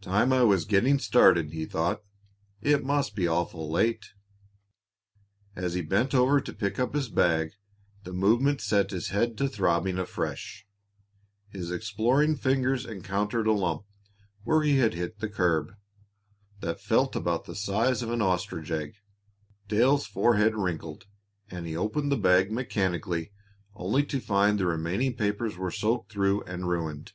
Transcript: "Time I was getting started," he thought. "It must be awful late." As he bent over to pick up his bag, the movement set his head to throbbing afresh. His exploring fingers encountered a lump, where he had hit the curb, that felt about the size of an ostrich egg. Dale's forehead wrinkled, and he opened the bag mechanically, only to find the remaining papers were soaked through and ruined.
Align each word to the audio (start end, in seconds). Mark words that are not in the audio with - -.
"Time 0.00 0.32
I 0.32 0.42
was 0.42 0.64
getting 0.64 0.98
started," 0.98 1.52
he 1.52 1.64
thought. 1.64 2.02
"It 2.60 2.82
must 2.84 3.14
be 3.14 3.28
awful 3.28 3.70
late." 3.70 4.06
As 5.54 5.74
he 5.74 5.80
bent 5.80 6.12
over 6.12 6.40
to 6.40 6.52
pick 6.52 6.80
up 6.80 6.92
his 6.92 7.08
bag, 7.08 7.52
the 8.02 8.12
movement 8.12 8.60
set 8.60 8.90
his 8.90 9.10
head 9.10 9.38
to 9.38 9.48
throbbing 9.48 9.96
afresh. 9.96 10.66
His 11.50 11.70
exploring 11.70 12.34
fingers 12.34 12.84
encountered 12.84 13.46
a 13.46 13.52
lump, 13.52 13.84
where 14.42 14.64
he 14.64 14.78
had 14.78 14.94
hit 14.94 15.20
the 15.20 15.28
curb, 15.28 15.76
that 16.58 16.80
felt 16.80 17.14
about 17.14 17.44
the 17.44 17.54
size 17.54 18.02
of 18.02 18.10
an 18.10 18.20
ostrich 18.20 18.72
egg. 18.72 18.94
Dale's 19.68 20.04
forehead 20.04 20.56
wrinkled, 20.56 21.06
and 21.48 21.64
he 21.64 21.76
opened 21.76 22.10
the 22.10 22.16
bag 22.16 22.50
mechanically, 22.50 23.30
only 23.76 24.04
to 24.06 24.18
find 24.18 24.58
the 24.58 24.66
remaining 24.66 25.14
papers 25.14 25.56
were 25.56 25.70
soaked 25.70 26.10
through 26.10 26.42
and 26.42 26.68
ruined. 26.68 27.12